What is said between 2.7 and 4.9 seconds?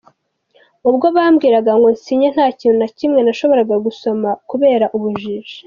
na kimwe nashoboraga gusoma kubera